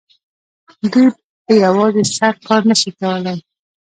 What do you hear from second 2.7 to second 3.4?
شي کولای